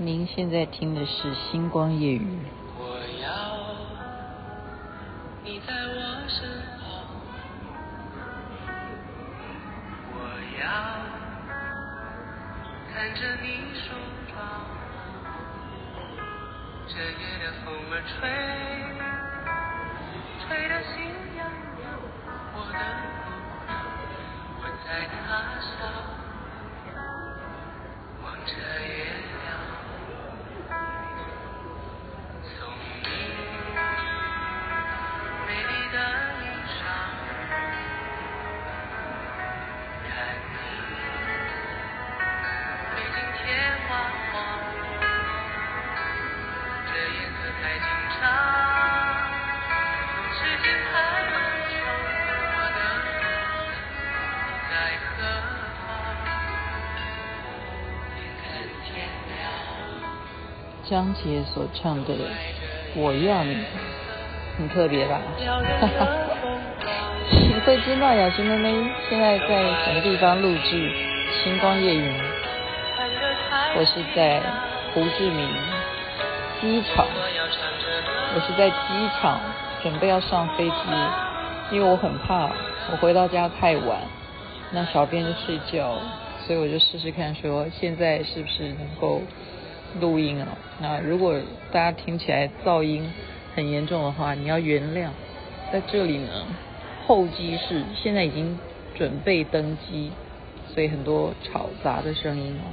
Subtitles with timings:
[0.00, 2.20] 您现在听的是《星光夜语》。
[2.78, 3.26] 我要
[5.42, 7.02] 你在我身旁，
[10.14, 10.16] 我
[10.62, 10.64] 要
[12.94, 13.90] 看着你梳
[14.30, 14.38] 妆，
[16.86, 18.30] 这夜的风儿吹，
[20.46, 21.42] 吹得心痒
[21.82, 21.84] 痒，
[22.54, 23.26] 我的姑
[23.66, 23.68] 娘，
[24.62, 24.88] 我在
[60.88, 62.14] 张杰所唱的
[62.94, 63.54] 《我要你》
[64.56, 65.20] 很特别吧？
[67.30, 68.72] 你 会知道雅琪妹妹
[69.08, 70.76] 现在在什么地方录制
[71.44, 72.24] 《星光夜语》吗？
[73.76, 74.40] 我是在
[74.94, 75.46] 胡志明
[76.60, 77.06] 机场，
[78.34, 79.38] 我是在机场
[79.82, 80.74] 准备要上飞机，
[81.70, 82.50] 因为我很怕
[82.90, 84.00] 我回到家太晚，
[84.72, 85.98] 那小编就睡觉，
[86.46, 89.20] 所以我就试试看说现在是不是能够。
[90.00, 91.40] 录音啊，那如果
[91.72, 93.12] 大家听起来噪音
[93.54, 95.08] 很严重的话，你要原谅。
[95.72, 96.46] 在这里呢，
[97.06, 98.58] 候机室现在已经
[98.94, 100.10] 准备登机，
[100.72, 102.68] 所以很多吵杂的声音哦。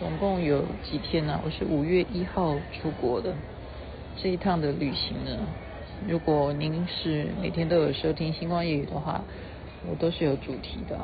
[0.00, 1.40] 总共有几天呢？
[1.44, 3.34] 我是五月一号出国的，
[4.16, 5.38] 这一趟的旅行呢，
[6.08, 9.22] 如果您是每天都有收听星光夜语的话，
[9.88, 10.98] 我都是有主题的。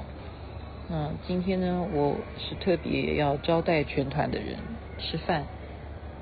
[0.89, 4.57] 那今天呢，我是特别要招待全团的人。
[4.99, 5.45] 吃饭，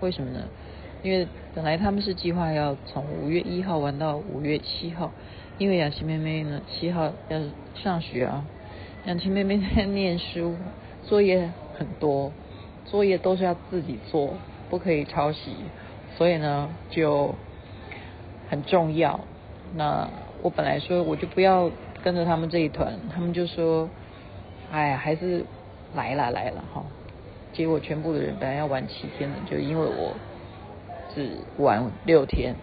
[0.01, 0.49] 为什么呢？
[1.03, 5.11] 因为本来他们是计划要从五月一号玩到五月七号，
[5.59, 7.41] 因为雅琪妹妹呢七号要
[7.75, 8.45] 上学啊，
[9.05, 10.55] 雅琪妹妹在念书，
[11.03, 12.33] 作业很多，
[12.85, 14.35] 作业都是要自己做，
[14.71, 15.57] 不可以抄袭，
[16.17, 17.35] 所以呢就
[18.49, 19.21] 很重要。
[19.75, 20.09] 那
[20.41, 21.71] 我本来说我就不要
[22.03, 23.89] 跟着他们这一团，他们就说，
[24.73, 25.45] 哎呀，还是
[25.95, 26.83] 来了来了哈。
[27.53, 30.15] 结果全部的人本来要玩七天的，就因为我
[31.15, 32.57] 只玩六天，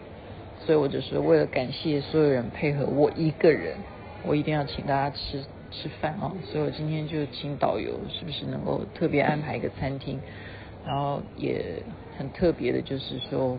[0.66, 3.78] 所以我就是为了感谢所有人配合我一个人，
[4.26, 6.34] 我一定要请大家吃吃饭啊！
[6.44, 10.20] 所以我今天就请导游，是不是能够特别安排一个餐厅？
[10.84, 11.84] 然后也
[12.18, 13.56] 很特别的，就是说，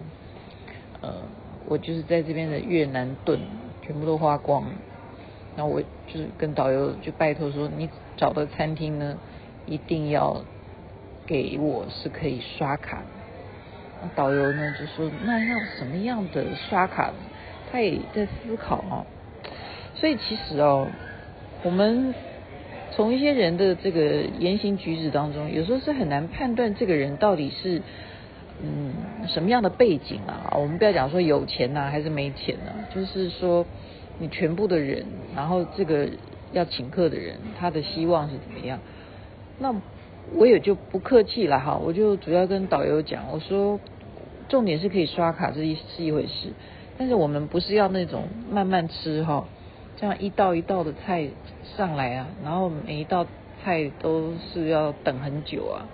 [1.01, 1.15] 呃，
[1.69, 3.39] 我就是在这边的越南盾
[3.83, 4.73] 全部都花光了，
[5.57, 9.19] 那我就是跟导游就拜托说，你找的餐厅呢，
[9.67, 10.45] 一定要。
[11.27, 17.13] 给我是可以刷卡的，导游呢就说，那要什么样的刷卡？
[17.71, 19.07] 他也在思考啊。
[19.95, 20.89] 所以其实哦，
[21.63, 22.13] 我们
[22.91, 27.81] 从一些人的这个言行举止当中，有时候是很难判断这个人到底是
[28.61, 28.93] 嗯
[29.29, 30.57] 什么样的背景啊。
[30.59, 33.65] 我们不要讲说有钱呐、还是没钱呐、就是说
[34.21, 35.05] 你全部的人，
[35.35, 36.09] 然后这个
[36.53, 38.79] 要请客的人，他的希望是怎么样？
[39.59, 39.75] 那。
[40.33, 43.81] 我也就不客气了哈，我就主要跟导游讲，我说
[44.49, 46.53] 重点是可以刷卡这一是一回事，
[46.97, 49.49] 但是我们不是要那种慢慢吃哈，
[49.97, 51.31] 这样一道一道的菜
[51.77, 53.27] 上来啊，然后每一道
[53.65, 55.89] 菜都是要等很久啊，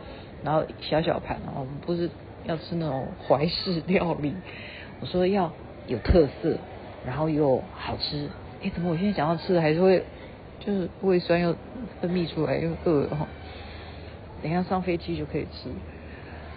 [0.44, 2.10] 然后小小盘，我们不是
[2.44, 4.34] 要吃那种怀 式料理，
[5.00, 5.50] 我说要
[5.86, 6.58] 有特色，
[7.06, 8.28] 然后又好吃，
[8.62, 10.02] 哎，怎么我现在想到吃的还是会
[10.58, 11.54] 就是胃酸又
[12.00, 13.28] 分泌出来又饿哈。
[14.42, 15.70] 等一下上飞机就可以吃，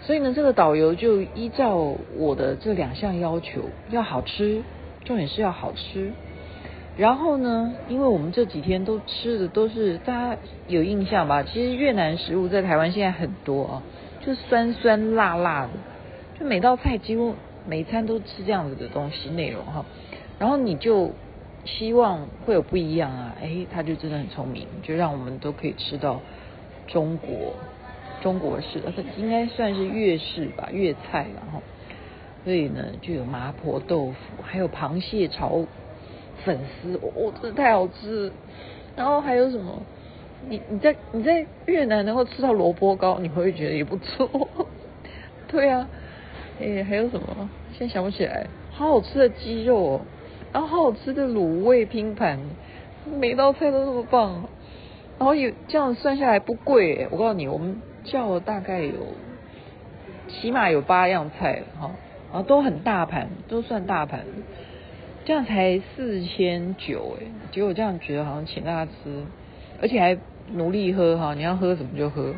[0.02, 4.62] 所以呢，这个导游就依照我的这两项要求，要好吃，
[5.06, 6.12] 重点是要好吃。
[6.98, 11.44] 然后呢，因为我们这几天都吃的都是大家有印象吧？
[11.44, 13.84] 其实越南食物在台湾现在很多啊，
[14.26, 15.70] 就酸酸辣辣的，
[16.38, 17.36] 就每道菜几乎
[17.66, 19.86] 每餐都吃这样子的东西内容哈。
[20.40, 21.12] 然后你就
[21.66, 26.20] 希望会有不一样啊，哎，他就真的很聪明，就让我们都可以吃到。
[26.88, 27.54] 中国
[28.20, 31.62] 中国式的，应该算是粤式吧，粤菜然后，
[32.44, 35.68] 所以呢，就有麻婆豆腐，还有螃蟹炒
[36.44, 38.34] 粉丝，哦，真的太好吃了。
[38.96, 39.84] 然后还有什么？
[40.48, 44.28] 你你在你在越南能够吃到萝卜糕，你会觉得也不错。
[45.48, 45.88] 对啊，
[46.60, 47.48] 哎，还有什么？
[47.78, 48.48] 现在想不起来。
[48.72, 50.02] 好好吃的鸡肉哦，
[50.52, 52.40] 然后好好吃的卤味拼盘，
[53.20, 54.46] 每道菜都那么棒。
[55.18, 58.94] 然后有这样算下来不贵，我告诉你，我们叫了大概有
[60.30, 61.92] 起码有八样菜哈，
[62.32, 64.22] 然后都很大盘，都算大盘，
[65.26, 69.26] 这样才四千九哎，结果这样觉得好像请大家吃，
[69.82, 70.18] 而且还
[70.54, 72.34] 努力喝哈，你要喝什么就喝。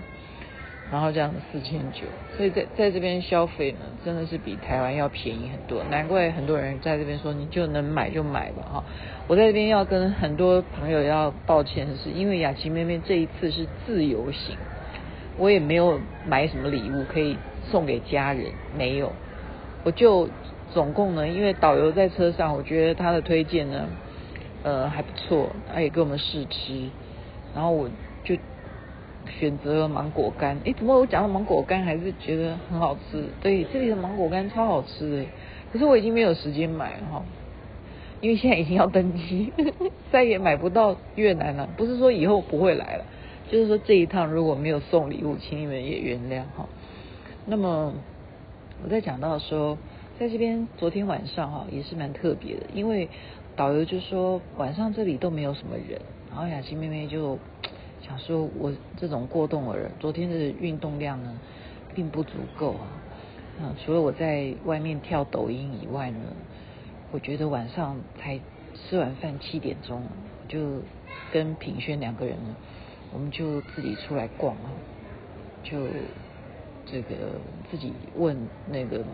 [0.91, 2.01] 然后这样四千九，
[2.35, 8.83] 所以在在这边消费呢，真的是比台湾要便宜很多，难怪很多人在这边说，你就能买就买吧哈。
[9.27, 14.57] 我在这边要跟很多朋友要抱歉的是，因为雅琪妹妹这一次是自由行，
[15.37, 15.97] 我也没有
[16.27, 17.37] 买什么礼物可以
[17.69, 19.13] 送给家人，没有，
[19.85, 20.27] 我就
[20.73, 23.87] 总共呢，因为导游在车上，我觉得他的推荐呢，
[24.63, 26.89] 呃还不错，他也给我们试吃，
[27.55, 27.89] 然后我
[28.25, 28.35] 就。
[29.27, 33.25] 选择芒果干，诶，怎么我讲到芒果干还是觉得很好吃？
[33.41, 35.25] 对，这里的芒果干超好吃的，
[35.71, 37.23] 可是我已经没有时间买了哈，
[38.19, 39.53] 因为现在已经要登机，
[40.11, 41.67] 再也买不到越南了。
[41.77, 43.05] 不是说以后不会来了，
[43.49, 46.67] 就是说这一趟如果没有送礼物，请你们也原谅哈。
[47.45, 47.93] 那么
[48.83, 49.77] 我在讲到说，
[50.19, 53.07] 在这边昨天晚上哈也是蛮特别的，因为
[53.55, 57.37] 导游就说晚上这里都没有什么人，然后雅琪妹妹就。
[58.11, 61.39] 想说，我这种过动的人，昨天的运动量呢，
[61.95, 62.87] 并不足够啊。
[63.61, 66.19] 啊，除了我在外面跳抖音以外呢，
[67.13, 68.37] 我觉得晚上才
[68.75, 70.03] 吃完饭七点钟，
[70.49, 70.81] 就
[71.31, 72.53] 跟品轩两个人呢，
[73.13, 74.67] 我们就自己出来逛啊，
[75.63, 75.77] 就
[76.85, 77.15] 这个
[77.69, 78.35] 自己问
[78.69, 79.05] 那个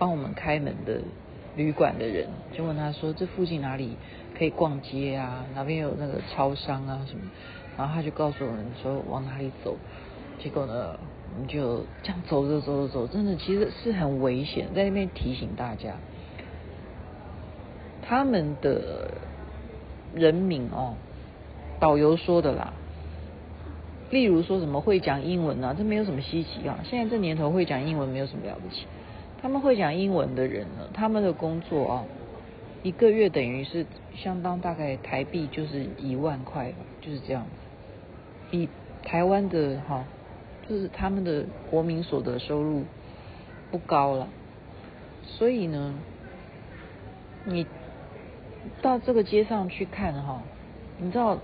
[0.00, 1.00] 帮我们开门的
[1.54, 3.96] 旅馆的人，就问他说，这附近哪里
[4.36, 5.46] 可以逛街啊？
[5.54, 7.20] 哪边有那个超商啊什么？
[7.76, 9.76] 然后他就告诉我们说往哪里走，
[10.38, 10.98] 结果呢，
[11.34, 15.94] 我们就这样走着走着走，真的其实是很危险，在那边提醒大家，
[18.02, 19.10] 他们的
[20.14, 20.94] 人民哦，
[21.78, 22.72] 导游说的啦，
[24.10, 28.86] 例如说什么会讲英文啊，这没有什么稀奇啊，现在这年头会讲英文没有什么了不起，
[29.42, 32.04] 他们会讲英文的人呢，他们的工作啊。
[32.82, 33.84] 一个月等于是
[34.14, 37.65] 相当大概台币就是一万块吧，就是这样子。
[38.50, 38.68] 比
[39.02, 40.04] 台湾的哈，
[40.68, 42.84] 就是他们的国民所得收入
[43.70, 44.28] 不高了，
[45.24, 45.94] 所以呢，
[47.44, 47.66] 你
[48.82, 50.42] 到这个街上去看哈，
[50.98, 51.38] 你知道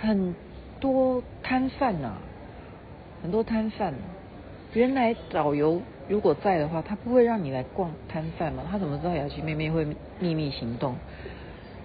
[0.00, 0.34] 很
[0.80, 2.14] 多摊贩呐，
[3.22, 3.94] 很多摊贩，
[4.72, 9.86] 原来导游如果在的话，他不会让你来逛摊贩嘛，他怎么知道雅琪妹妹会
[10.20, 10.96] 秘密行动？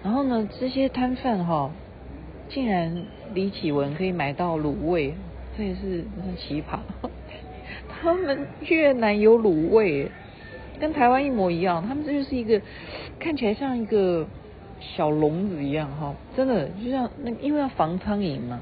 [0.02, 1.70] 然后呢，这些摊贩哈。
[2.50, 5.14] 竟然李启文可以买到卤味，
[5.56, 6.78] 这也是很奇葩。
[7.88, 10.10] 他们越南有卤味，
[10.80, 11.86] 跟台湾一模一样。
[11.86, 12.60] 他们这就是一个
[13.18, 14.26] 看起来像一个
[14.80, 18.60] 小笼子一样哈，真的就像那因为要防苍蝇嘛，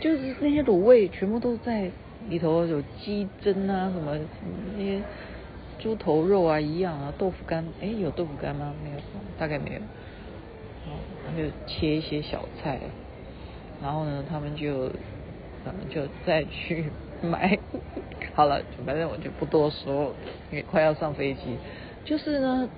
[0.00, 1.90] 就是那些卤味全部都在
[2.28, 4.18] 里头，有鸡胗啊什么
[4.76, 5.00] 那些
[5.78, 8.74] 猪头肉啊一样啊，豆腐干哎有豆腐干吗？
[8.82, 8.96] 没有，
[9.38, 9.80] 大概没有。
[11.36, 12.78] 就切一些小菜，
[13.82, 14.86] 然后呢，他们就，
[15.64, 16.86] 嗯，就再去
[17.22, 17.58] 买。
[18.34, 20.14] 好了，反正我就不多说，
[20.50, 21.40] 因为快要上飞机。
[22.04, 22.68] 就是呢，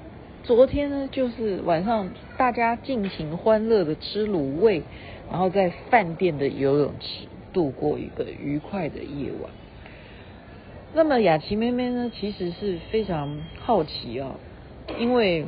[0.42, 4.82] 昨天呢，就是晚上大家尽情欢乐的吃卤味，
[5.30, 9.50] 然后在饭店的游泳池度过一个愉快的夜晚。
[10.92, 14.36] 那么雅琪妹妹呢，其实是非常好奇啊，
[14.98, 15.46] 因为。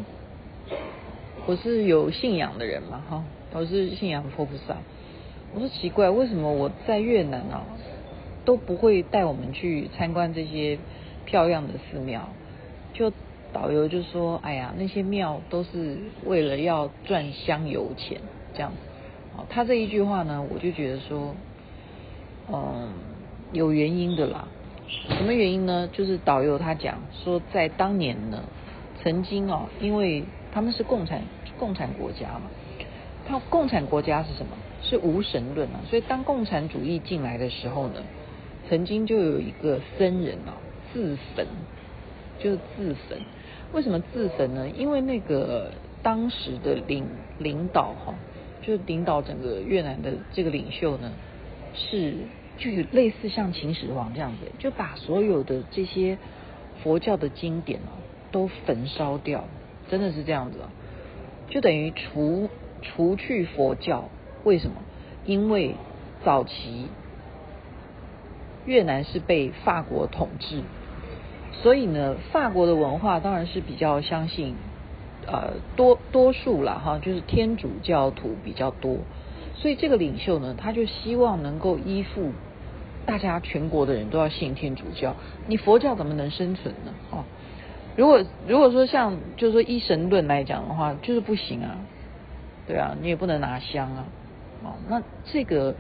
[1.45, 4.77] 我是有信仰的人嘛，哈，我是信仰佛菩萨。
[5.53, 7.67] 我说奇怪，为什么我在越南啊
[8.45, 10.79] 都不会带我们去参观这些
[11.25, 12.29] 漂亮的寺庙？
[12.93, 13.13] 就
[13.53, 18.21] 导游就说：“哎呀，那些庙都是为了要赚香油钱，
[18.55, 18.77] 这样子。”
[19.51, 21.35] 他这一句话呢，我就觉得说，
[22.53, 22.93] 嗯，
[23.53, 24.47] 有原因的啦。
[25.09, 25.89] 什么原因呢？
[25.93, 28.45] 就是导游他讲说，在当年呢，
[29.03, 30.23] 曾经哦，因为
[30.53, 31.23] 他们是共产
[31.59, 32.43] 共产国家嘛，
[33.27, 34.53] 他共产国家是什么？
[34.83, 35.81] 是无神论啊。
[35.89, 38.03] 所以当共产主义进来的时候呢，
[38.69, 40.59] 曾经就有一个僧人啊
[40.93, 41.47] 自焚，
[42.39, 43.19] 就是自焚。
[43.73, 44.69] 为什么自焚呢？
[44.69, 45.71] 因为那个
[46.03, 47.07] 当时的领
[47.39, 48.15] 领导哈，
[48.61, 51.13] 就是领导整个越南的这个领袖呢，
[51.75, 52.15] 是
[52.59, 56.19] 就有类似像秦始皇这样子，就把所有的这些
[56.83, 57.97] 佛教的经典哦
[58.31, 59.45] 都焚烧掉。
[59.93, 60.71] 真的是这样子啊，
[61.51, 62.49] 就等于除
[62.81, 64.09] 除去佛教，
[64.43, 64.77] 为什么？
[65.27, 65.75] 因为
[66.25, 66.87] 早期
[68.65, 70.63] 越南是被法国统治，
[71.53, 74.55] 所以呢，法国的文化当然是比较相信，
[75.27, 78.97] 呃，多多数啦哈，就是天主教徒比较多，
[79.57, 82.33] 所以这个领袖呢，他就希望能够依附
[83.05, 86.95] 大家全国的人都要信天主教，你佛教怎么能生存呢？
[87.11, 87.25] 哦，
[87.97, 91.77] 如果如果说像就是说一神论来讲的话，就是不行啊，
[92.67, 94.05] 对啊，你也不能拿香啊，
[94.65, 95.75] 哦，那这个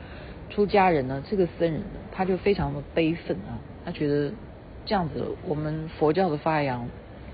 [0.50, 4.33] 出家人呢，这个僧人呢，他就非常的悲愤啊，他觉得
[4.85, 6.87] 这样子我们佛教的发扬，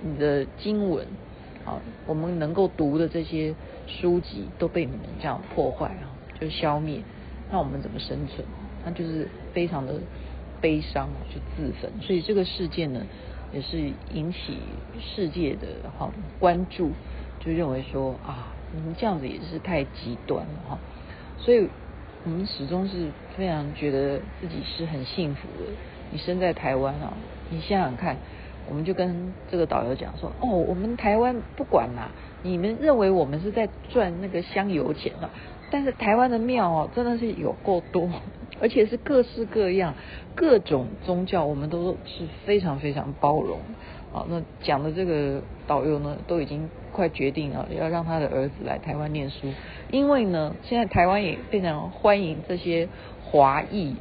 [0.02, 1.06] 你的经文
[1.64, 3.54] 啊，我们能够读的这些
[3.86, 6.06] 书籍都被你们这样破坏啊，
[6.40, 7.00] 就消灭，
[7.50, 8.46] 那我们怎么生存？
[8.84, 9.94] 他就是非常的
[10.60, 11.90] 悲伤，就自焚。
[12.00, 13.00] 所以这个事件呢，
[13.52, 14.58] 也是引起
[15.00, 16.92] 世界的哈关注，
[17.40, 20.78] 就认为说啊，你们这样子也是太极端了哈。
[21.38, 21.68] 所以
[22.24, 25.70] 我们始终是非常觉得自己是很幸福的。
[26.10, 27.12] 你生在台湾啊，
[27.50, 28.16] 你想想看，
[28.68, 32.10] 我们就跟这个导游讲说，哦，我们台湾不管啦，
[32.42, 35.30] 你们认为我们是在赚那个香油钱啊，
[35.70, 38.10] 但是台湾的庙哦，真的是有够多。
[38.60, 39.94] 而且是各式各样、
[40.34, 43.58] 各种宗教，我们都是非常非常包容。
[44.10, 49.52] 好，那讲的这个导游呢，都已经快决定了要让他的儿子来台湾念书，
[49.90, 52.88] 因为呢，现在台湾也非常欢迎这些
[53.22, 53.94] 华裔。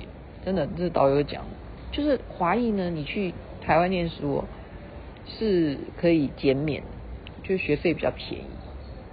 [0.45, 1.43] 真的，这是导游讲，
[1.91, 4.45] 就是华裔呢，你去台湾念书哦
[5.25, 6.83] 是可以减免，
[7.43, 8.45] 就学费比较便宜，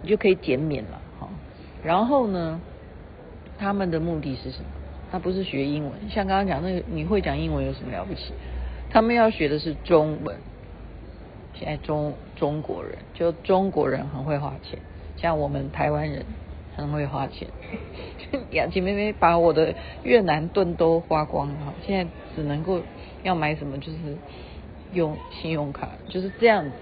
[0.02, 1.00] 你就可以减免了。
[1.18, 1.28] 好，
[1.82, 2.60] 然后呢，
[3.58, 4.66] 他们的目的是什么？
[5.10, 8.32] 他不是学英文，像刚刚讲那个，你会讲英文有什么了不起？
[8.90, 10.36] 他们要学的是中文。
[11.56, 14.78] 现在中中国人，就中国人很会花钱，
[15.16, 16.24] 像我们台湾人
[16.76, 17.46] 很会花钱。
[18.50, 22.80] 雅琪妹妹把我的越南盾都花光了，现在只能够
[23.22, 23.98] 要买什么就是
[24.92, 26.72] 用信用卡，就是这样子。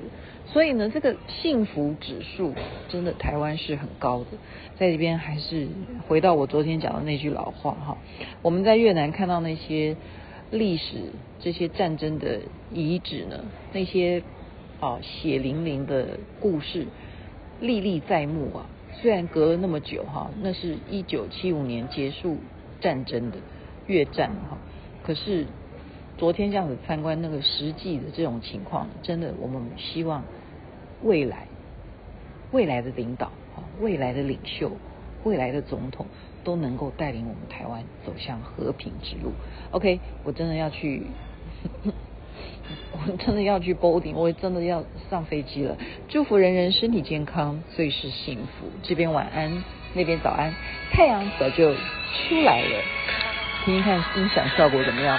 [0.53, 2.53] 所以呢，这个幸福指数
[2.91, 4.27] 真的台湾是很高的。
[4.77, 5.67] 在这边还是
[6.07, 7.97] 回到我昨天讲的那句老话哈，
[8.43, 9.97] 我们在越南看到那些
[10.51, 10.97] 历史
[11.41, 12.41] 这些战争的
[12.71, 14.23] 遗址呢，那些
[14.79, 16.87] 啊血淋淋的故事
[17.59, 18.67] 历历在目啊。
[19.01, 22.37] 虽然隔了那么久哈，那是一九七五年结束
[22.79, 23.39] 战争的
[23.87, 24.59] 越战哈，
[25.03, 25.47] 可是
[26.19, 30.23] 昨天这样子参观那个实际的这种情况，真的我们希望。
[31.03, 31.47] 未来，
[32.53, 33.31] 未来的领导，
[33.81, 34.71] 未来的领袖，
[35.25, 36.07] 未来的总统
[36.45, 39.33] 都能够带领我们台湾走向和平之路。
[39.73, 41.03] OK，我真的要去，
[42.93, 45.77] 我真的要去 boarding，我真的要上飞机了。
[46.09, 48.69] 祝福人人身体健康，最是幸福。
[48.83, 50.55] 这边晚安，那边早安，
[50.93, 52.81] 太阳早就出来了。
[53.65, 55.19] 听听看音响效果怎么样？